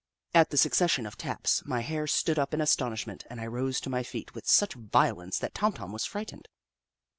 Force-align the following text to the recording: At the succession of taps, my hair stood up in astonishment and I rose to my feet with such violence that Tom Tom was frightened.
At 0.33 0.49
the 0.49 0.57
succession 0.57 1.05
of 1.05 1.15
taps, 1.15 1.61
my 1.63 1.81
hair 1.81 2.07
stood 2.07 2.39
up 2.39 2.55
in 2.55 2.59
astonishment 2.59 3.23
and 3.29 3.39
I 3.39 3.45
rose 3.45 3.79
to 3.81 3.89
my 3.91 4.01
feet 4.01 4.33
with 4.33 4.47
such 4.49 4.73
violence 4.73 5.37
that 5.37 5.53
Tom 5.53 5.73
Tom 5.73 5.91
was 5.91 6.05
frightened. 6.05 6.47